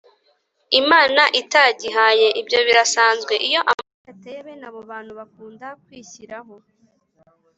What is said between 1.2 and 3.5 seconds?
itagihaye. ibyo birasanzwe: